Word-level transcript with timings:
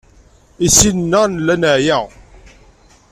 I 0.65 0.67
sin-nneɣ 0.77 1.23
nella 1.27 1.55
neɛya. 1.61 1.99